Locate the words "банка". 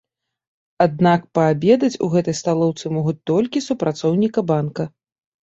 4.55-4.83